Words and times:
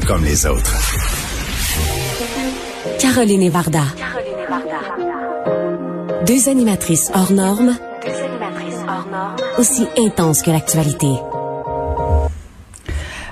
pas 0.00 0.06
comme 0.06 0.24
les 0.24 0.46
autres. 0.46 0.76
Caroline 3.00 3.42
et 3.42 3.48
Varda. 3.48 3.84
Deux 6.26 6.48
animatrices 6.48 7.10
hors 7.14 7.32
normes. 7.32 7.76
Aussi 9.58 9.86
intenses 9.98 10.42
que 10.42 10.50
l'actualité. 10.50 11.08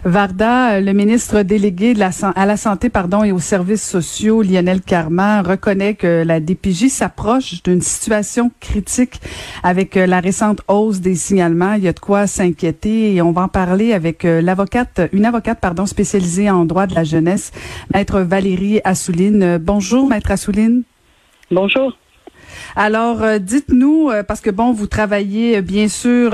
Varda, 0.06 0.80
le 0.80 0.92
ministre 0.92 1.42
délégué 1.42 1.92
à 2.00 2.46
la 2.46 2.56
santé 2.56 2.90
pardon, 2.90 3.24
et 3.24 3.32
aux 3.32 3.40
services 3.40 3.84
sociaux, 3.84 4.40
Lionel 4.40 4.80
Carman, 4.80 5.44
reconnaît 5.44 5.94
que 5.94 6.22
la 6.24 6.38
DPJ 6.38 6.86
s'approche 6.86 7.60
d'une 7.64 7.82
situation 7.82 8.52
critique 8.60 9.20
avec 9.64 9.96
euh, 9.96 10.06
la 10.06 10.20
récente 10.20 10.60
hausse 10.68 11.00
des 11.00 11.16
signalements. 11.16 11.74
Il 11.74 11.82
y 11.82 11.88
a 11.88 11.92
de 11.92 11.98
quoi 11.98 12.28
s'inquiéter 12.28 13.16
et 13.16 13.20
on 13.20 13.32
va 13.32 13.42
en 13.42 13.48
parler 13.48 13.94
avec 13.94 14.24
euh, 14.24 14.40
l'avocate, 14.40 15.00
une 15.12 15.24
avocate 15.24 15.58
pardon, 15.60 15.86
spécialisée 15.86 16.50
en 16.50 16.66
droit 16.66 16.86
de 16.86 16.94
la 16.94 17.02
jeunesse, 17.02 17.50
maître 17.92 18.20
Valérie 18.20 18.80
Assouline. 18.84 19.58
Bonjour, 19.58 20.08
maître 20.08 20.30
Assouline. 20.30 20.84
Bonjour. 21.50 21.96
Alors, 22.78 23.22
euh, 23.22 23.38
dites-nous, 23.38 24.10
euh, 24.10 24.22
parce 24.22 24.42
que 24.42 24.50
bon, 24.50 24.70
vous 24.70 24.86
travaillez 24.86 25.56
euh, 25.56 25.60
bien 25.62 25.88
sûr 25.88 26.32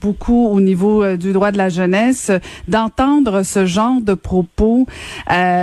beaucoup 0.00 0.46
au 0.46 0.60
niveau 0.60 1.16
du 1.16 1.32
droit 1.32 1.50
de 1.50 1.58
la 1.58 1.68
jeunesse, 1.68 2.30
d'entendre 2.68 3.42
ce 3.42 3.66
genre 3.66 4.00
de 4.00 4.14
propos 4.14 4.86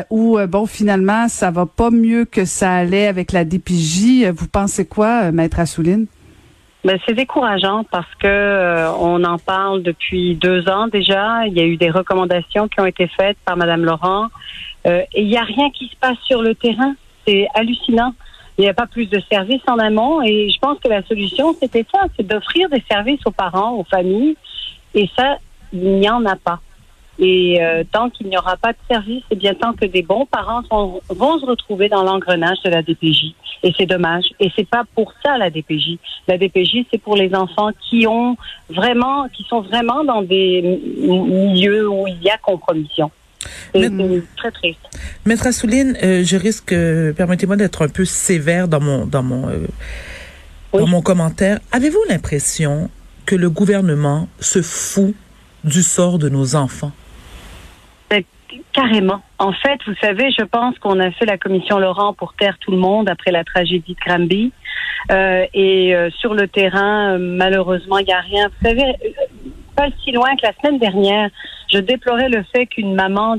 où, 0.09 0.37
bon, 0.47 0.65
finalement, 0.65 1.29
ça 1.29 1.49
va 1.49 1.65
pas 1.65 1.91
mieux 1.91 2.25
que 2.25 2.43
ça 2.43 2.73
allait 2.73 3.07
avec 3.07 3.31
la 3.31 3.45
DPJ. 3.45 4.29
Vous 4.35 4.47
pensez 4.47 4.85
quoi, 4.85 5.31
Maître 5.31 5.59
Assouline? 5.59 6.07
Ben, 6.83 6.99
c'est 7.05 7.13
décourageant 7.13 7.85
parce 7.89 8.13
que 8.15 8.87
on 8.99 9.23
en 9.23 9.37
parle 9.37 9.83
depuis 9.83 10.35
deux 10.35 10.67
ans 10.67 10.87
déjà. 10.87 11.45
Il 11.47 11.53
y 11.53 11.61
a 11.61 11.65
eu 11.65 11.77
des 11.77 11.89
recommandations 11.89 12.67
qui 12.67 12.81
ont 12.81 12.85
été 12.85 13.07
faites 13.07 13.37
par 13.45 13.55
Madame 13.55 13.85
Laurent 13.85 14.27
et 14.85 15.05
il 15.15 15.27
n'y 15.27 15.37
a 15.37 15.43
rien 15.43 15.69
qui 15.71 15.87
se 15.87 15.95
passe 15.95 16.17
sur 16.25 16.41
le 16.41 16.53
terrain. 16.55 16.95
C'est 17.25 17.47
hallucinant 17.55 18.13
il 18.57 18.63
n'y 18.63 18.69
a 18.69 18.73
pas 18.73 18.87
plus 18.87 19.07
de 19.07 19.21
services 19.31 19.61
en 19.67 19.77
amont. 19.77 20.21
Et 20.21 20.49
je 20.49 20.59
pense 20.59 20.79
que 20.79 20.87
la 20.87 21.03
solution, 21.03 21.55
c'était 21.61 21.85
ça, 21.91 22.05
c'est 22.15 22.25
d'offrir 22.25 22.69
des 22.69 22.83
services 22.89 23.21
aux 23.25 23.31
parents, 23.31 23.73
aux 23.73 23.83
familles. 23.83 24.35
Et 24.93 25.09
ça, 25.15 25.37
il 25.73 25.99
n'y 25.99 26.09
en 26.09 26.25
a 26.25 26.35
pas. 26.35 26.59
Et 27.19 27.63
euh, 27.63 27.83
tant 27.91 28.09
qu'il 28.09 28.27
n'y 28.27 28.37
aura 28.37 28.57
pas 28.57 28.73
de 28.73 28.77
service, 28.89 29.23
c'est 29.29 29.37
bien 29.37 29.55
tant 29.55 29.73
que 29.73 29.85
des 29.85 30.03
bons 30.03 30.27
parents 30.27 30.61
vont 31.09 31.39
se 31.39 31.45
retrouver 31.45 31.89
dans 31.89 32.03
l'engrenage 32.03 32.61
de 32.63 32.69
la 32.69 32.83
DPJ. 32.83 33.33
Et 33.63 33.73
c'est 33.75 33.87
dommage. 33.87 34.25
Et 34.39 34.51
c'est 34.55 34.69
pas 34.69 34.83
pour 34.93 35.13
ça 35.23 35.37
la 35.37 35.49
DPJ. 35.49 35.97
La 36.27 36.37
DPJ, 36.37 36.85
c'est 36.91 37.01
pour 37.01 37.15
les 37.15 37.33
enfants 37.33 37.69
qui 37.89 38.05
ont 38.05 38.37
vraiment, 38.69 39.27
qui 39.29 39.43
sont 39.43 39.61
vraiment 39.61 40.03
dans 40.03 40.21
des 40.21 40.61
milieux 40.61 41.89
où 41.89 42.07
il 42.07 42.21
y 42.21 42.29
a 42.29 42.37
compromission. 42.37 43.09
C'est 43.73 43.91
très 44.35 44.51
triste. 44.51 44.79
Maître 45.25 45.47
Assouline, 45.47 45.97
euh, 46.03 46.23
je 46.23 46.37
risque, 46.37 46.71
euh, 46.71 47.13
permettez-moi 47.13 47.55
d'être 47.55 47.85
un 47.85 47.89
peu 47.89 48.05
sévère 48.05 48.67
dans 48.67 48.79
mon 48.79 49.05
dans 49.05 49.23
mon 49.23 49.49
euh, 49.49 49.67
dans 50.73 50.87
mon 50.87 51.01
commentaire. 51.01 51.59
Avez-vous 51.71 52.03
l'impression 52.09 52.89
que 53.25 53.35
le 53.35 53.49
gouvernement 53.49 54.27
se 54.39 54.61
fout 54.61 55.15
du 55.63 55.83
sort 55.83 56.19
de 56.19 56.29
nos 56.29 56.55
enfants? 56.55 56.91
Carrément. 58.73 59.21
En 59.39 59.53
fait, 59.53 59.79
vous 59.87 59.95
savez, 60.01 60.29
je 60.37 60.43
pense 60.43 60.77
qu'on 60.79 60.99
a 60.99 61.11
fait 61.11 61.25
la 61.25 61.37
commission 61.37 61.79
Laurent 61.79 62.13
pour 62.13 62.33
taire 62.35 62.57
tout 62.59 62.71
le 62.71 62.77
monde 62.77 63.09
après 63.09 63.31
la 63.31 63.43
tragédie 63.43 63.95
de 63.95 63.99
Granby. 64.05 64.53
et 65.09 65.95
sur 66.19 66.35
le 66.35 66.47
terrain, 66.47 67.17
malheureusement, 67.17 67.97
il 67.97 68.05
n'y 68.05 68.13
a 68.13 68.21
rien. 68.21 68.47
Vous 68.47 68.67
savez, 68.67 68.83
pas 69.77 69.87
si 70.03 70.11
loin 70.11 70.35
que 70.35 70.45
la 70.45 70.53
semaine 70.53 70.79
dernière, 70.79 71.29
je 71.71 71.77
déplorais 71.77 72.29
le 72.29 72.43
fait 72.51 72.65
qu'une 72.65 72.95
maman 72.95 73.35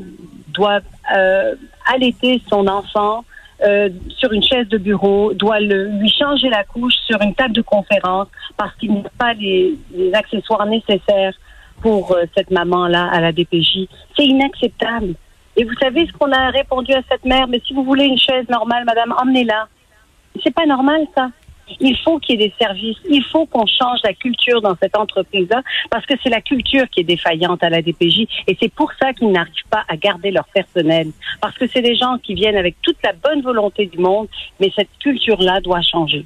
doit 0.54 0.80
euh, 1.14 1.54
allaiter 1.92 2.40
son 2.48 2.66
enfant 2.68 3.24
euh, 3.64 3.88
sur 4.16 4.32
une 4.32 4.42
chaise 4.42 4.68
de 4.68 4.78
bureau, 4.78 5.34
doit 5.34 5.58
le, 5.58 5.88
lui 5.98 6.08
changer 6.08 6.48
la 6.48 6.62
couche 6.62 6.94
sur 7.06 7.20
une 7.20 7.34
table 7.34 7.54
de 7.54 7.62
conférence 7.62 8.28
parce 8.56 8.74
qu'il 8.76 8.92
n'y 8.92 9.00
a 9.00 9.10
pas 9.18 9.34
les, 9.34 9.76
accessoires 10.14 10.64
nécessaires 10.66 11.34
pour 11.82 12.12
euh, 12.12 12.24
cette 12.36 12.52
maman-là 12.52 13.08
à 13.12 13.20
la 13.20 13.32
DPJ. 13.32 13.88
C'est 14.16 14.26
inacceptable. 14.26 15.14
Et 15.56 15.64
vous 15.64 15.74
savez 15.82 16.06
ce 16.06 16.12
qu'on 16.12 16.30
a 16.30 16.50
répondu 16.50 16.92
à 16.92 17.02
cette 17.10 17.24
mère? 17.24 17.48
Mais 17.48 17.60
si 17.66 17.74
vous 17.74 17.82
voulez 17.82 18.04
une 18.04 18.18
chaise 18.18 18.48
normale, 18.48 18.84
madame, 18.84 19.12
emmenez-la. 19.20 19.66
C'est 20.44 20.54
pas 20.54 20.66
normal, 20.66 21.04
ça. 21.16 21.30
Il 21.80 21.96
faut 21.98 22.18
qu'il 22.18 22.40
y 22.40 22.44
ait 22.44 22.48
des 22.48 22.54
services. 22.58 22.96
Il 23.08 23.24
faut 23.24 23.46
qu'on 23.46 23.66
change 23.66 24.00
la 24.04 24.14
culture 24.14 24.60
dans 24.60 24.76
cette 24.80 24.96
entreprise-là 24.96 25.62
parce 25.90 26.06
que 26.06 26.14
c'est 26.22 26.30
la 26.30 26.40
culture 26.40 26.88
qui 26.90 27.00
est 27.00 27.04
défaillante 27.04 27.62
à 27.62 27.70
la 27.70 27.82
DPJ 27.82 28.26
et 28.46 28.56
c'est 28.60 28.72
pour 28.72 28.92
ça 29.00 29.12
qu'ils 29.12 29.30
n'arrivent 29.30 29.68
pas 29.70 29.84
à 29.88 29.96
garder 29.96 30.30
leur 30.30 30.46
personnel. 30.46 31.08
Parce 31.40 31.56
que 31.56 31.66
c'est 31.66 31.82
des 31.82 31.96
gens 31.96 32.18
qui 32.18 32.34
viennent 32.34 32.56
avec 32.56 32.76
toute 32.82 32.98
la 33.02 33.12
bonne 33.12 33.42
volonté 33.42 33.86
du 33.86 33.98
monde, 33.98 34.28
mais 34.60 34.70
cette 34.74 34.90
culture-là 35.00 35.60
doit 35.60 35.82
changer. 35.82 36.24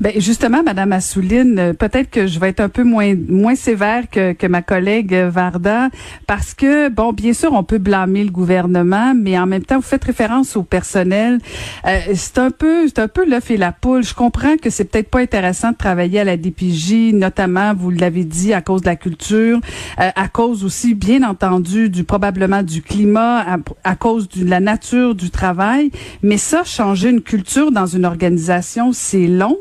Ben 0.00 0.12
justement, 0.16 0.62
Madame 0.62 0.92
Assouline, 0.92 1.58
euh, 1.58 1.72
peut-être 1.72 2.10
que 2.10 2.26
je 2.26 2.38
vais 2.38 2.48
être 2.48 2.60
un 2.60 2.68
peu 2.68 2.84
moins 2.84 3.14
moins 3.28 3.54
sévère 3.54 4.08
que, 4.10 4.32
que 4.32 4.46
ma 4.46 4.62
collègue 4.62 5.14
Varda, 5.14 5.90
parce 6.26 6.54
que 6.54 6.88
bon, 6.88 7.12
bien 7.12 7.32
sûr, 7.32 7.52
on 7.52 7.64
peut 7.64 7.78
blâmer 7.78 8.24
le 8.24 8.30
gouvernement, 8.30 9.14
mais 9.14 9.38
en 9.38 9.46
même 9.46 9.62
temps, 9.62 9.76
vous 9.76 9.82
faites 9.82 10.04
référence 10.04 10.56
au 10.56 10.62
personnel. 10.62 11.38
Euh, 11.86 11.98
c'est 12.14 12.38
un 12.38 12.50
peu, 12.50 12.88
c'est 12.88 12.98
un 12.98 13.08
peu 13.08 13.28
l'œuf 13.28 13.50
et 13.50 13.56
la 13.56 13.72
poule. 13.72 14.02
Je 14.02 14.14
comprends 14.14 14.56
que 14.56 14.70
c'est 14.70 14.84
peut-être 14.84 15.10
pas 15.10 15.20
intéressant 15.20 15.72
de 15.72 15.76
travailler 15.76 16.20
à 16.20 16.24
la 16.24 16.36
DPJ, 16.36 17.12
notamment, 17.12 17.74
vous 17.74 17.90
l'avez 17.90 18.24
dit, 18.24 18.52
à 18.52 18.62
cause 18.62 18.82
de 18.82 18.86
la 18.86 18.96
culture, 18.96 19.60
euh, 20.00 20.10
à 20.14 20.28
cause 20.28 20.64
aussi, 20.64 20.94
bien 20.94 21.22
entendu, 21.22 21.90
du 21.90 22.04
probablement 22.04 22.62
du 22.62 22.82
climat, 22.82 23.40
à, 23.40 23.56
à 23.84 23.96
cause 23.96 24.28
de 24.28 24.48
la 24.48 24.60
nature 24.60 25.14
du 25.14 25.30
travail. 25.30 25.90
Mais 26.22 26.38
ça, 26.38 26.64
changer 26.64 27.10
une 27.10 27.22
culture 27.22 27.70
dans 27.72 27.86
une 27.86 28.04
organisation, 28.04 28.92
c'est 28.92 29.26
long. 29.26 29.58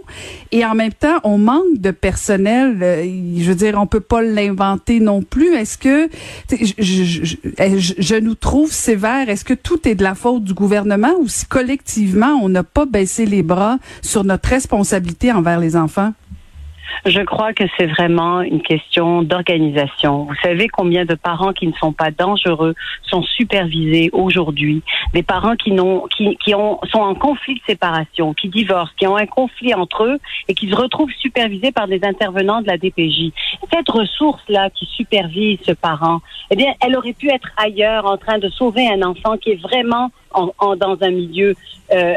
Et 0.51 0.65
en 0.65 0.75
même 0.75 0.93
temps, 0.93 1.19
on 1.23 1.37
manque 1.37 1.77
de 1.77 1.91
personnel. 1.91 2.77
Euh, 2.81 3.03
je 3.37 3.43
veux 3.43 3.55
dire, 3.55 3.77
on 3.79 3.87
peut 3.87 3.99
pas 3.99 4.21
l'inventer 4.21 4.99
non 4.99 5.21
plus. 5.21 5.55
Est-ce 5.55 5.77
que 5.77 6.09
je, 6.49 8.19
nous 8.19 8.35
trouve 8.35 8.71
sévère 8.71 9.29
Est-ce 9.29 9.45
que 9.45 9.53
tout 9.53 9.88
est 9.88 9.95
de 9.95 10.03
la 10.03 10.15
faute 10.15 10.43
du 10.43 10.53
gouvernement 10.53 11.13
ou 11.19 11.27
si 11.27 11.45
collectivement 11.45 12.39
on 12.41 12.49
n'a 12.49 12.63
pas 12.63 12.85
baissé 12.85 13.25
les 13.25 13.43
bras 13.43 13.77
sur 14.01 14.23
notre 14.23 14.49
responsabilité 14.49 15.31
envers 15.31 15.59
les 15.59 15.75
enfants? 15.75 16.13
Je 17.05 17.22
crois 17.22 17.53
que 17.53 17.63
c'est 17.77 17.85
vraiment 17.88 18.41
une 18.41 18.61
question 18.61 19.23
d'organisation. 19.23 20.23
Vous 20.23 20.35
savez 20.44 20.67
combien 20.67 21.05
de 21.05 21.16
parents 21.16 21.53
qui 21.53 21.67
ne 21.67 21.73
sont 21.73 21.94
pas 21.94 22.11
dangereux 22.11 22.75
sont 23.03 23.23
supervisés 23.23 24.09
aujourd'hui, 24.13 24.81
des 25.13 25.23
parents 25.23 25.55
qui 25.55 25.72
n'ont 25.72 26.07
qui, 26.07 26.35
qui 26.38 26.53
ont 26.55 26.79
sont 26.91 27.00
en 27.00 27.16
conflit 27.16 27.55
de 27.55 27.61
séparation, 27.67 28.33
qui 28.33 28.50
divorcent, 28.50 28.94
qui 28.97 29.07
ont 29.07 29.17
un 29.17 29.25
conflit 29.25 29.73
entre 29.73 30.03
eux 30.03 30.17
et 30.47 30.53
qui 30.53 30.69
se 30.69 30.75
retrouvent 30.75 31.11
supervisés 31.19 31.72
par 31.72 31.88
des 31.88 32.00
intervenants 32.03 32.61
de 32.61 32.67
la 32.67 32.77
DPJ. 32.77 33.31
Cette 33.71 33.89
ressource 33.89 34.44
là 34.50 34.69
qui 34.69 34.85
supervise 34.85 35.59
ce 35.66 35.71
parent, 35.71 36.21
eh 36.51 36.56
bien, 36.56 36.73
elle 36.81 36.95
aurait 36.95 37.13
pu 37.13 37.29
être 37.29 37.50
ailleurs 37.57 38.06
en 38.06 38.17
train 38.17 38.39
de 38.39 38.50
sauver 38.50 38.88
un 38.88 39.01
enfant 39.01 39.38
qui 39.38 39.51
est 39.51 39.61
vraiment 39.61 40.11
en, 40.31 40.75
dans 40.75 40.97
un 41.01 41.11
milieu 41.11 41.56
euh, 41.91 42.13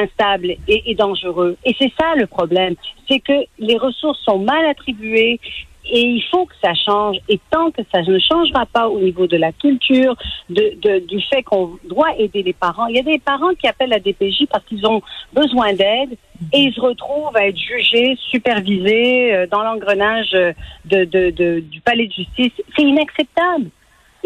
instable 0.00 0.56
et, 0.68 0.90
et 0.90 0.94
dangereux. 0.94 1.56
Et 1.64 1.74
c'est 1.78 1.92
ça 1.98 2.14
le 2.16 2.26
problème, 2.26 2.74
c'est 3.08 3.20
que 3.20 3.44
les 3.58 3.76
ressources 3.76 4.20
sont 4.20 4.38
mal 4.38 4.66
attribuées 4.66 5.40
et 5.86 6.00
il 6.00 6.22
faut 6.30 6.46
que 6.46 6.54
ça 6.62 6.72
change. 6.74 7.16
Et 7.28 7.38
tant 7.50 7.70
que 7.70 7.82
ça 7.92 8.02
ne 8.02 8.18
changera 8.18 8.66
pas 8.66 8.88
au 8.88 9.00
niveau 9.00 9.26
de 9.26 9.36
la 9.36 9.52
culture, 9.52 10.16
de, 10.48 10.74
de 10.80 10.98
du 11.00 11.20
fait 11.20 11.42
qu'on 11.42 11.78
doit 11.84 12.16
aider 12.18 12.42
les 12.42 12.52
parents, 12.52 12.86
il 12.86 12.96
y 12.96 12.98
a 12.98 13.02
des 13.02 13.18
parents 13.18 13.54
qui 13.54 13.66
appellent 13.66 13.90
la 13.90 14.00
DPJ 14.00 14.46
parce 14.50 14.64
qu'ils 14.64 14.86
ont 14.86 15.02
besoin 15.32 15.72
d'aide 15.74 16.16
et 16.52 16.60
ils 16.60 16.72
se 16.72 16.80
retrouvent 16.80 17.36
à 17.36 17.46
être 17.46 17.58
jugés, 17.58 18.16
supervisés 18.30 19.34
euh, 19.34 19.46
dans 19.46 19.62
l'engrenage 19.62 20.30
de, 20.32 20.54
de, 20.84 21.30
de, 21.30 21.60
du 21.60 21.80
palais 21.80 22.06
de 22.06 22.12
justice. 22.12 22.52
C'est 22.76 22.82
inacceptable. 22.82 23.70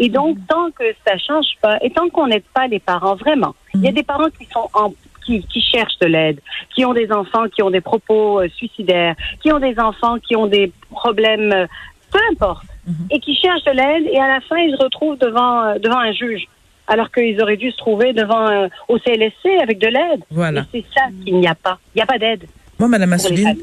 Et 0.01 0.07
donc, 0.07 0.37
tant 0.47 0.71
que 0.71 0.85
ça 1.05 1.17
change 1.17 1.57
pas, 1.61 1.77
et 1.81 1.89
tant 1.89 2.07
qu'on 2.07 2.27
n'aide 2.27 2.45
pas 2.53 2.67
les 2.67 2.79
parents, 2.79 3.15
vraiment, 3.15 3.53
il 3.73 3.81
y 3.81 3.89
a 3.89 3.91
des 3.91 4.03
parents 4.03 4.29
qui 4.29 4.45
sont 4.45 4.69
en 4.73 4.93
qui, 5.37 5.61
cherchent 5.61 5.99
de 6.01 6.07
l'aide, 6.07 6.39
qui 6.73 6.85
ont 6.85 6.93
des 6.93 7.11
enfants 7.11 7.47
qui 7.53 7.61
ont 7.61 7.69
des 7.69 7.81
propos 7.81 8.41
euh, 8.41 8.49
suicidaires, 8.55 9.15
qui 9.41 9.51
ont 9.51 9.59
des 9.59 9.77
enfants 9.79 10.17
qui 10.19 10.35
ont 10.35 10.47
des 10.47 10.71
problèmes, 10.89 11.51
euh, 11.51 11.67
peu 12.11 12.19
importe, 12.31 12.65
mhm. 12.87 13.07
et 13.11 13.19
qui 13.19 13.35
cherchent 13.35 13.63
de 13.65 13.71
l'aide 13.71 14.07
et 14.11 14.19
à 14.19 14.27
la 14.27 14.41
fin 14.41 14.57
ils 14.57 14.75
se 14.75 14.83
retrouvent 14.83 15.17
devant 15.17 15.63
euh, 15.63 15.79
devant 15.79 15.99
un 15.99 16.11
juge 16.11 16.47
alors 16.87 17.11
qu'ils 17.11 17.39
auraient 17.41 17.57
dû 17.57 17.69
se 17.71 17.77
trouver 17.77 18.13
devant 18.13 18.67
au 18.87 18.97
CLSC 18.97 19.45
avec 19.61 19.77
de 19.77 19.87
l'aide. 19.87 20.23
Voilà. 20.31 20.65
c'est 20.71 20.83
ça 20.95 21.03
qu'il 21.23 21.39
n'y 21.39 21.47
a 21.47 21.53
pas. 21.53 21.77
Il 21.93 21.99
n'y 21.99 22.01
a 22.01 22.07
pas 22.07 22.17
d'aide. 22.17 22.45
Moi, 22.79 22.87
Madame 22.87 23.13
Assouline, 23.13 23.59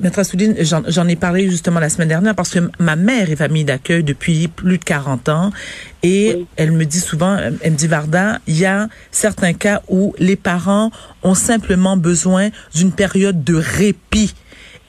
Maître 0.00 0.18
Assouline, 0.18 0.56
j'en 0.60 1.08
ai 1.08 1.16
parlé 1.16 1.50
justement 1.50 1.80
la 1.80 1.88
semaine 1.88 2.08
dernière 2.08 2.34
parce 2.34 2.50
que 2.50 2.70
ma 2.78 2.96
mère 2.96 3.30
est 3.30 3.36
famille 3.36 3.64
d'accueil 3.64 4.02
depuis 4.02 4.48
plus 4.48 4.78
de 4.78 4.84
40 4.84 5.28
ans 5.28 5.50
et 6.02 6.46
elle 6.56 6.72
me 6.72 6.84
dit 6.84 7.00
souvent, 7.00 7.36
elle 7.36 7.72
me 7.72 7.76
dit 7.76 7.86
Varda, 7.86 8.38
il 8.46 8.58
y 8.58 8.64
a 8.64 8.88
certains 9.10 9.52
cas 9.52 9.82
où 9.88 10.14
les 10.18 10.36
parents 10.36 10.90
ont 11.22 11.34
simplement 11.34 11.96
besoin 11.96 12.48
d'une 12.74 12.92
période 12.92 13.44
de 13.44 13.54
répit 13.54 14.34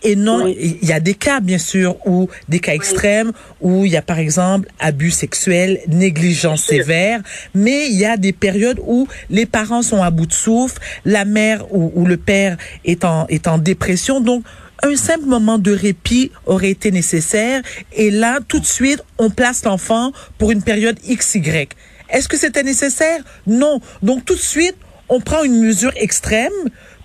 Et 0.04 0.16
non, 0.16 0.48
il 0.48 0.84
y 0.86 0.92
a 0.92 1.00
des 1.00 1.14
cas, 1.14 1.40
bien 1.40 1.58
sûr, 1.58 1.96
où 2.06 2.28
des 2.50 2.60
cas 2.60 2.74
extrêmes, 2.74 3.32
où 3.62 3.86
il 3.86 3.92
y 3.92 3.98
a, 3.98 4.02
par 4.02 4.20
exemple, 4.20 4.68
abus 4.80 5.12
sexuels, 5.12 5.80
négligence 5.88 6.64
sévère, 6.66 7.22
mais 7.56 7.88
il 7.88 7.98
y 7.98 8.06
a 8.06 8.18
des 8.18 8.34
périodes 8.34 8.80
où 8.86 9.08
les 9.30 9.46
parents 9.46 9.82
sont 9.82 10.04
à 10.04 10.12
bout 10.12 10.26
de 10.26 10.34
souffle, 10.34 10.80
la 11.06 11.24
mère 11.24 11.74
ou, 11.74 11.92
ou 11.96 12.06
le 12.06 12.18
père 12.18 12.58
est 12.84 13.06
en, 13.06 13.28
est 13.28 13.48
en 13.48 13.58
dépression. 13.58 14.20
Donc, 14.20 14.44
un 14.84 14.98
simple 14.98 15.26
moment 15.26 15.58
de 15.58 15.72
répit 15.72 16.32
aurait 16.46 16.72
été 16.72 16.92
nécessaire. 16.92 17.62
Et 17.94 18.12
là, 18.12 18.40
tout 18.46 18.60
de 18.60 18.66
suite, 18.66 19.02
on 19.18 19.30
place 19.30 19.64
l'enfant 19.64 20.12
pour 20.38 20.52
une 20.52 20.62
période 20.62 21.00
XY. 21.08 21.70
Est-ce 22.10 22.28
que 22.28 22.38
c'était 22.38 22.64
nécessaire? 22.64 23.24
Non. 23.48 23.80
Donc, 24.02 24.26
tout 24.26 24.36
de 24.36 24.40
suite, 24.40 24.76
on 25.08 25.22
prend 25.22 25.44
une 25.44 25.60
mesure 25.62 25.94
extrême 25.96 26.52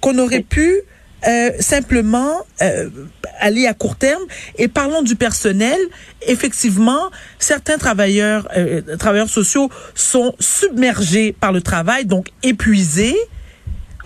qu'on 0.00 0.18
aurait 0.18 0.42
pu 0.42 0.82
euh, 1.26 1.50
simplement 1.58 2.46
euh, 2.62 2.88
aller 3.40 3.66
à 3.66 3.74
court 3.74 3.96
terme. 3.96 4.22
Et 4.56 4.68
parlons 4.68 5.02
du 5.02 5.16
personnel. 5.16 5.78
Effectivement, 6.26 7.10
certains 7.38 7.78
travailleurs, 7.78 8.48
euh, 8.56 8.96
travailleurs 8.98 9.28
sociaux 9.28 9.70
sont 9.94 10.34
submergés 10.38 11.32
par 11.32 11.52
le 11.52 11.60
travail, 11.60 12.04
donc 12.04 12.28
épuisés. 12.42 13.16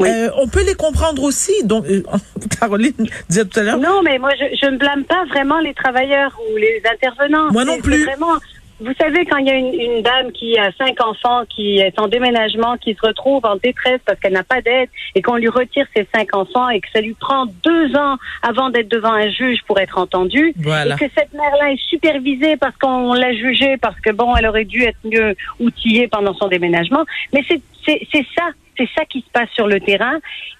Euh, 0.00 0.30
on 0.36 0.48
peut 0.48 0.64
les 0.64 0.74
comprendre 0.74 1.22
aussi. 1.22 1.52
Donc, 1.64 1.86
euh, 1.86 2.02
Caroline 2.60 3.08
disait 3.28 3.44
tout 3.44 3.60
à 3.60 3.62
l'heure. 3.62 3.78
Non, 3.78 4.02
mais 4.02 4.18
moi, 4.18 4.30
je, 4.38 4.56
je 4.60 4.70
ne 4.70 4.78
blâme 4.78 5.04
pas 5.04 5.24
vraiment 5.26 5.60
les 5.60 5.74
travailleurs 5.74 6.38
ou 6.50 6.56
les 6.56 6.82
intervenants. 6.90 7.52
Moi 7.52 7.64
non 7.64 7.78
plus. 7.78 8.04
Vraiment, 8.04 8.34
vous 8.84 8.92
savez, 9.00 9.24
quand 9.26 9.38
il 9.38 9.46
y 9.46 9.50
a 9.50 9.56
une, 9.56 9.72
une, 9.72 10.02
dame 10.02 10.32
qui 10.32 10.58
a 10.58 10.72
cinq 10.72 11.00
enfants, 11.04 11.44
qui 11.48 11.78
est 11.78 11.98
en 11.98 12.08
déménagement, 12.08 12.76
qui 12.76 12.94
se 12.94 13.06
retrouve 13.06 13.44
en 13.44 13.56
détresse 13.56 14.00
parce 14.04 14.18
qu'elle 14.18 14.32
n'a 14.32 14.42
pas 14.42 14.60
d'aide 14.60 14.88
et 15.14 15.22
qu'on 15.22 15.36
lui 15.36 15.48
retire 15.48 15.86
ses 15.94 16.06
cinq 16.14 16.34
enfants 16.34 16.68
et 16.68 16.80
que 16.80 16.88
ça 16.92 17.00
lui 17.00 17.14
prend 17.14 17.46
deux 17.46 17.94
ans 17.96 18.16
avant 18.42 18.70
d'être 18.70 18.88
devant 18.88 19.12
un 19.12 19.30
juge 19.30 19.60
pour 19.66 19.78
être 19.78 19.98
entendue, 19.98 20.52
voilà. 20.56 20.94
et 20.94 20.98
que 20.98 21.12
cette 21.16 21.32
mère-là 21.32 21.72
est 21.72 21.82
supervisée 21.88 22.56
parce 22.56 22.76
qu'on 22.76 23.14
l'a 23.14 23.32
jugée 23.32 23.76
parce 23.76 23.98
que 24.00 24.10
bon, 24.10 24.34
elle 24.36 24.46
aurait 24.46 24.64
dû 24.64 24.82
être 24.82 24.98
mieux 25.04 25.34
outillée 25.60 26.08
pendant 26.08 26.34
son 26.34 26.48
déménagement. 26.48 27.04
Mais 27.32 27.42
c'est 27.48 28.26
ça 28.36 28.50
c'est 28.82 29.00
ça 29.00 29.04
qui 29.04 29.20
se 29.20 29.30
passe 29.32 29.48
sur 29.54 29.66
le 29.66 29.80
terrain. 29.80 30.18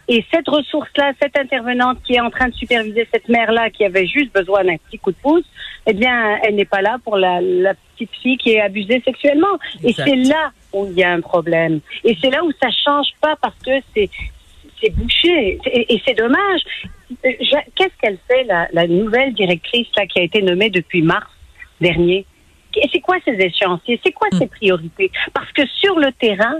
Et 0.09 0.25
cette 0.33 0.49
ressource-là, 0.49 1.13
cette 1.21 1.37
intervenante 1.39 1.99
qui 2.05 2.15
est 2.15 2.21
en 2.21 2.31
train 2.31 2.49
de 2.49 2.55
superviser 2.55 3.07
cette 3.13 3.29
mère-là 3.29 3.71
qui 3.71 3.85
avait 3.85 4.07
juste 4.07 4.33
besoin 4.33 4.65
d'un 4.65 4.77
petit 4.77 4.99
coup 4.99 5.11
de 5.11 5.17
pouce, 5.17 5.45
eh 5.87 5.93
bien, 5.93 6.39
elle 6.43 6.57
n'est 6.57 6.65
pas 6.65 6.83
là 6.83 6.99
pour 7.03 7.17
la, 7.17 7.41
la, 7.41 7.75
petite 7.95 8.15
fille 8.23 8.37
qui 8.37 8.53
est 8.53 8.61
abusée 8.61 9.03
sexuellement. 9.05 9.59
Exact. 9.83 10.07
Et 10.07 10.11
c'est 10.11 10.29
là 10.29 10.53
où 10.73 10.87
il 10.87 10.99
y 10.99 11.05
a 11.05 11.13
un 11.13 11.21
problème. 11.21 11.81
Et 12.05 12.17
c'est 12.21 12.31
là 12.31 12.45
où 12.45 12.53
ça 12.63 12.69
change 12.85 13.09
pas 13.21 13.37
parce 13.41 13.59
que 13.65 13.73
c'est 13.95 14.11
c'est 14.81 14.91
bouché. 14.91 15.59
Et, 15.67 15.95
et 15.95 16.03
c'est 16.05 16.15
dommage. 16.15 16.61
Qu'est-ce 17.23 17.97
qu'elle 18.01 18.19
fait, 18.29 18.45
la, 18.45 18.69
la 18.73 18.87
nouvelle 18.87 19.33
directrice 19.35 19.87
là, 19.97 20.07
qui 20.07 20.19
a 20.19 20.23
été 20.23 20.43
nommée 20.43 20.71
depuis 20.71 21.03
mars 21.03 21.31
dernier? 21.81 22.27
C'est 22.91 23.01
quoi 23.01 23.17
ses 23.25 23.33
échéanciers? 23.33 24.01
C'est 24.05 24.13
quoi 24.13 24.29
ses 24.33 24.47
priorités? 24.47 25.11
Parce 25.35 25.53
que 25.53 25.63
sur 25.67 25.99
le 25.99 26.11
terrain, 26.13 26.57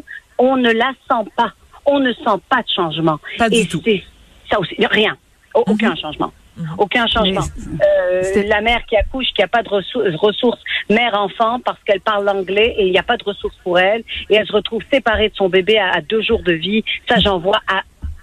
on 0.49 0.57
ne 0.57 0.73
la 0.83 0.91
sent 1.09 1.25
pas. 1.37 1.51
On 1.87 1.99
ne 2.07 2.13
sent 2.13 2.39
pas 2.53 2.63
de 2.67 2.71
changement. 2.79 3.19
Pas 3.39 3.49
du 3.49 3.59
Et 3.61 3.67
tout. 3.67 3.81
c'est 3.85 4.03
ça 4.51 4.57
aussi. 4.61 4.75
Rien. 4.99 5.15
Aucun 5.55 5.75
mm 5.75 5.95
-hmm. 5.95 6.01
changement. 6.05 6.33
-hmm. 6.57 6.75
Aucun 6.85 7.07
changement. 7.15 7.47
Euh, 7.87 8.43
la 8.57 8.61
mère 8.69 8.83
qui 8.89 8.97
accouche, 9.03 9.29
qui 9.35 9.41
n'a 9.45 9.49
pas 9.57 9.63
de 9.67 9.71
ressources, 9.79 10.15
ressources 10.29 10.63
mère-enfant 10.99 11.55
parce 11.67 11.81
qu'elle 11.85 12.05
parle 12.11 12.25
l'anglais 12.31 12.71
et 12.79 12.83
il 12.89 12.93
n'y 12.97 13.03
a 13.07 13.09
pas 13.13 13.19
de 13.23 13.27
ressources 13.33 13.59
pour 13.65 13.77
elle 13.89 14.03
et 14.29 14.33
elle 14.39 14.49
se 14.51 14.57
retrouve 14.61 14.83
séparée 14.97 15.29
de 15.33 15.37
son 15.41 15.49
bébé 15.57 15.75
à, 15.87 15.89
à 15.99 16.01
deux 16.13 16.23
jours 16.29 16.43
de 16.51 16.55
vie. 16.67 16.81
Ça, 17.09 17.17
j'en 17.25 17.39
vois 17.47 17.61
à 17.77 17.79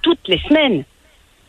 toutes 0.05 0.25
les 0.31 0.39
semaines. 0.47 0.79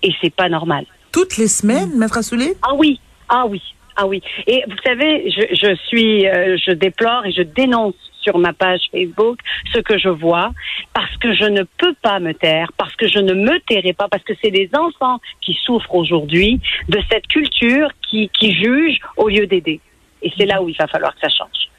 Et 0.06 0.10
c'est 0.20 0.34
pas 0.42 0.48
normal. 0.58 0.84
Toutes 1.16 1.34
les 1.42 1.50
semaines, 1.58 1.90
maître 2.00 2.18
Assoulé? 2.22 2.48
Ah 2.68 2.74
oui. 2.80 2.92
Ah 3.36 3.44
oui. 3.52 3.60
Ah 4.00 4.06
oui. 4.10 4.18
Et 4.52 4.58
vous 4.70 4.80
savez, 4.88 5.12
je, 5.36 5.42
je 5.62 5.70
suis, 5.88 6.14
euh, 6.26 6.56
je 6.64 6.72
déplore 6.86 7.22
et 7.28 7.32
je 7.38 7.44
dénonce 7.60 8.00
sur 8.22 8.38
ma 8.38 8.52
page 8.52 8.82
Facebook 8.90 9.38
ce 9.72 9.80
que 9.80 9.98
je 9.98 10.08
vois 10.08 10.52
parce 10.94 11.16
que 11.16 11.32
je 11.34 11.44
ne 11.44 11.62
peux 11.62 11.94
pas 12.02 12.20
me 12.20 12.32
taire, 12.32 12.70
parce 12.76 12.94
que 12.96 13.08
je 13.08 13.18
ne 13.18 13.34
me 13.34 13.58
tairai 13.60 13.92
pas, 13.92 14.08
parce 14.08 14.24
que 14.24 14.32
c'est 14.42 14.50
des 14.50 14.70
enfants 14.74 15.18
qui 15.40 15.58
souffrent 15.64 15.94
aujourd'hui 15.94 16.60
de 16.88 16.98
cette 17.10 17.26
culture 17.26 17.90
qui, 18.08 18.28
qui 18.30 18.52
juge 18.54 18.98
au 19.16 19.28
lieu 19.28 19.46
d'aider. 19.46 19.80
Et 20.22 20.32
c'est 20.36 20.46
là 20.46 20.62
où 20.62 20.68
il 20.68 20.76
va 20.76 20.86
falloir 20.86 21.14
que 21.14 21.20
ça 21.20 21.28
change. 21.28 21.70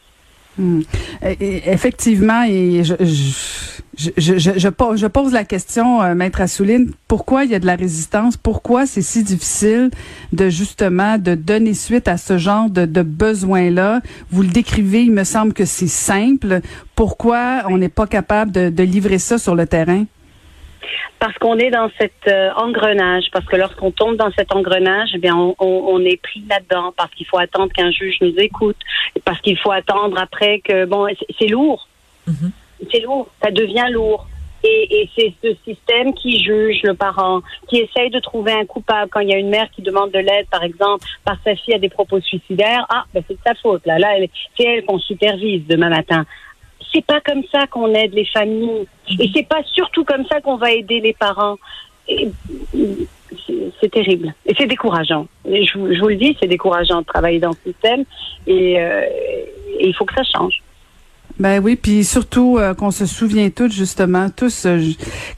Effectivement, 1.22 2.46
je, 3.98 5.08
pose 5.08 5.34
la 5.34 5.44
question, 5.44 6.02
euh, 6.02 6.16
Maître 6.16 6.42
Assouline, 6.42 6.92
pourquoi 7.08 7.46
il 7.46 7.52
y 7.52 7.56
a 7.56 7.60
de 7.60 7.66
la 7.66 7.76
résistance? 7.76 8.38
Pourquoi 8.38 8.86
c'est 8.86 9.02
si 9.02 9.24
difficile 9.24 9.92
de 10.34 10.50
justement 10.50 11.18
de 11.18 11.36
donner 11.36 11.74
suite 11.74 12.08
à 12.08 12.18
ce 12.18 12.38
genre 12.38 12.70
de, 12.70 13.02
besoins-là? 13.02 14.02
Vous 14.30 14.42
le 14.42 14.50
décrivez, 14.50 15.04
il 15.04 15.12
me 15.12 15.24
semble 15.24 15.54
que 15.54 15.66
c'est 15.66 15.88
simple. 15.88 16.62
Pourquoi 16.96 17.64
on 17.70 17.78
n'est 17.78 17.90
pas 17.90 18.08
capable 18.08 18.52
de 18.52 18.84
livrer 18.84 19.20
ça 19.20 19.38
sur 19.38 19.56
le 19.56 19.66
terrain? 19.68 20.06
Parce 21.20 21.38
qu'on 21.38 21.58
est 21.58 21.70
dans 21.70 21.90
cet 22.00 22.28
euh, 22.28 22.50
engrenage, 22.56 23.26
parce 23.32 23.46
que 23.46 23.56
lorsqu'on 23.56 23.92
tombe 23.92 24.16
dans 24.16 24.32
cet 24.32 24.54
engrenage, 24.56 25.10
eh 25.14 25.20
bien, 25.20 25.36
on, 25.36 25.56
on, 25.60 25.74
on 25.96 26.00
est 26.12 26.22
pris 26.22 26.44
là-dedans, 26.50 26.94
parce 26.98 27.12
qu'il 27.16 27.28
faut 27.28 27.38
attendre 27.38 27.72
qu'un 27.74 27.92
juge 27.92 28.18
nous 28.22 28.36
écoute, 28.38 28.78
parce 29.26 29.40
qu'il 29.42 29.58
faut 29.58 29.72
attendre 29.72 30.18
après 30.20 30.60
que, 30.60 30.86
bon, 30.86 31.08
c'est 31.40 31.48
lourd. 31.48 31.88
-hmm. 32.28 32.52
C'est 32.92 33.02
lourd, 33.08 33.28
ça 33.44 33.52
devient 33.52 33.90
lourd. 33.92 34.26
Et, 34.64 34.82
et 34.98 35.10
c'est 35.16 35.34
ce 35.44 35.52
système 35.68 36.14
qui 36.14 36.32
juge 36.48 36.80
le 36.84 36.94
parent, 36.94 37.42
qui 37.68 37.78
essaye 37.86 38.12
de 38.12 38.20
trouver 38.20 38.54
un 38.62 38.66
coupable. 38.74 39.10
Quand 39.12 39.22
il 39.26 39.30
y 39.30 39.34
a 39.34 39.40
une 39.46 39.50
mère 39.50 39.70
qui 39.74 39.82
demande 39.82 40.12
de 40.12 40.22
l'aide, 40.28 40.48
par 40.56 40.64
exemple, 40.70 41.04
que 41.26 41.34
sa 41.44 41.56
fille 41.56 41.74
a 41.74 41.80
des 41.80 41.90
propos 41.90 42.20
suicidaires, 42.30 42.86
ah, 42.90 43.04
ben 43.12 43.24
c'est 43.28 43.38
de 43.42 43.46
sa 43.50 43.56
faute. 43.56 43.84
Là, 43.90 43.96
là, 44.04 44.10
c'est 44.56 44.66
elle 44.70 44.86
qu'on 44.86 45.00
supervise 45.00 45.64
demain 45.74 45.90
matin 45.90 46.22
c'est 46.92 47.06
pas 47.06 47.22
comme 47.22 47.44
ça 47.52 47.68
qu'on 47.68 47.94
aide 47.94 48.14
les 48.14 48.26
familles. 48.26 48.88
Et 49.20 49.30
c'est 49.34 49.48
pas 49.48 49.62
surtout 49.74 50.04
comme 50.04 50.26
ça 50.26 50.42
qu'on 50.42 50.58
va 50.58 50.72
aider 50.72 51.00
les 51.00 51.14
parents. 51.14 51.58
C'est 52.08 53.92
terrible. 53.92 54.34
Et 54.46 54.54
c'est 54.58 54.68
décourageant. 54.68 55.28
Je, 55.46 55.78
vous 55.78 56.08
le 56.08 56.16
dis, 56.16 56.36
c'est 56.40 56.48
décourageant 56.48 57.02
de 57.02 57.06
travailler 57.06 57.40
dans 57.40 57.54
ce 57.54 57.72
système. 57.72 58.04
Euh, 58.48 59.06
et 59.80 59.88
il 59.88 59.96
faut 59.96 60.06
que 60.06 60.14
ça 60.14 60.24
change. 60.24 60.61
Ben 61.42 61.60
oui, 61.60 61.76
puis 61.76 62.04
surtout 62.04 62.60
euh, 62.60 62.76
qu'on 62.76 62.92
se 62.92 63.08
souvient 63.08 63.50
tous 63.50 63.72
justement, 63.72 64.30
tous 64.30 64.68
euh, 64.68 64.80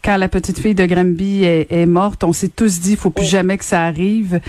quand 0.04 0.18
la 0.18 0.28
petite 0.28 0.60
fille 0.60 0.76
de 0.76 0.86
Granby 0.86 1.46
est, 1.46 1.72
est 1.72 1.86
morte, 1.86 2.26
on 2.26 2.34
s'est 2.34 2.50
tous 2.50 2.82
dit, 2.82 2.92
il 2.92 2.98
faut 2.98 3.10
plus 3.10 3.24
oui. 3.24 3.30
jamais 3.30 3.58
que 3.58 3.64
ça 3.64 3.84
arrive. 3.84 4.42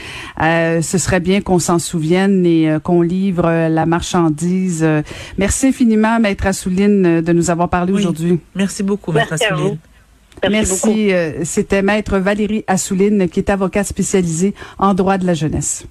Euh, 0.42 0.82
ce 0.82 0.98
serait 0.98 1.20
bien 1.20 1.40
qu'on 1.42 1.60
s'en 1.60 1.78
souvienne 1.78 2.44
et 2.44 2.68
euh, 2.68 2.80
qu'on 2.80 3.02
livre 3.02 3.68
la 3.68 3.86
marchandise. 3.86 4.84
merci 5.38 5.68
infiniment, 5.68 6.18
Maître 6.18 6.44
Assouline, 6.44 7.20
de 7.20 7.32
nous 7.32 7.50
avoir 7.50 7.68
parlé 7.68 7.92
oui. 7.92 8.00
aujourd'hui. 8.00 8.40
Merci 8.56 8.82
beaucoup, 8.82 9.12
Maître 9.12 9.28
merci 9.30 9.44
Assouline. 9.44 9.78
Merci. 10.50 10.88
Merci. 11.12 11.44
C'était 11.44 11.82
Maître 11.82 12.18
Valérie 12.18 12.64
Assouline, 12.66 13.28
qui 13.28 13.38
est 13.38 13.48
avocate 13.48 13.86
spécialisée 13.86 14.54
en 14.76 14.92
droit 14.92 15.18
de 15.18 15.26
la 15.26 15.34
jeunesse. 15.34 15.86